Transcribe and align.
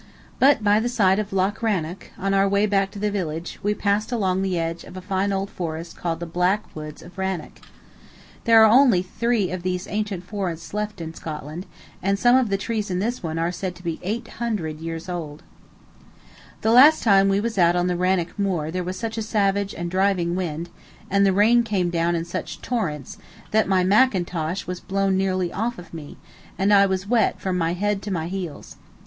But 0.39 0.63
by 0.63 0.79
the 0.79 0.89
side 0.89 1.19
of 1.19 1.31
Lock 1.31 1.61
Rannoch, 1.61 2.09
on 2.17 2.33
our 2.33 2.49
way 2.49 2.65
back 2.65 2.89
to 2.89 2.97
the 2.97 3.11
village, 3.11 3.59
we 3.61 3.75
passed 3.75 4.11
along 4.11 4.41
the 4.41 4.57
edge 4.57 4.83
of 4.83 4.97
a 4.97 4.99
fine 4.99 5.31
old 5.31 5.51
forest 5.51 5.95
called 5.95 6.19
the 6.19 6.25
"Black 6.25 6.75
Woods 6.75 7.03
of 7.03 7.19
Rannoch." 7.19 7.61
There 8.45 8.63
are 8.63 8.71
only 8.71 9.03
three 9.03 9.51
of 9.51 9.61
these 9.61 9.85
ancient 9.87 10.23
forests 10.25 10.73
left 10.73 11.01
in 11.01 11.13
Scotland, 11.13 11.67
and 12.01 12.17
some 12.17 12.35
of 12.35 12.49
the 12.49 12.57
trees 12.57 12.89
in 12.89 12.97
this 12.97 13.21
one 13.21 13.37
are 13.37 13.51
said 13.51 13.75
to 13.75 13.83
be 13.83 13.99
eight 14.01 14.27
hundred 14.39 14.79
years 14.79 15.07
old. 15.07 15.43
[Illustration: 16.63 16.63
Pomona 16.63 16.63
drinking 16.63 16.63
it 16.63 16.65
in] 16.65 16.71
The 16.71 16.71
last 16.71 17.03
time 17.03 17.29
we 17.29 17.39
was 17.39 17.57
out 17.59 17.75
on 17.75 17.85
the 17.85 17.95
Rannoch 17.95 18.39
Moor 18.39 18.71
there 18.71 18.83
was 18.83 18.97
such 18.97 19.19
a 19.19 19.21
savage 19.21 19.75
and 19.75 19.91
driving 19.91 20.35
wind, 20.35 20.69
and 21.11 21.23
the 21.27 21.31
rain 21.31 21.61
came 21.61 21.91
down 21.91 22.15
in 22.15 22.25
such 22.25 22.59
torrents, 22.63 23.19
that 23.51 23.67
my 23.69 23.83
mackintosh 23.83 24.65
was 24.65 24.79
blown 24.79 25.15
nearly 25.15 25.53
off 25.53 25.77
of 25.77 25.93
me, 25.93 26.17
and 26.57 26.73
I 26.73 26.87
was 26.87 27.05
wet 27.05 27.39
from 27.39 27.55
my 27.55 27.73
head 27.73 28.01
to 28.01 28.09
my 28.09 28.27
heels. 28.29 28.77